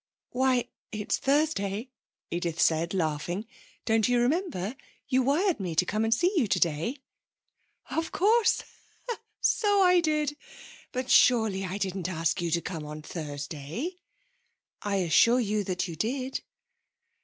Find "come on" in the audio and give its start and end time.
12.61-13.03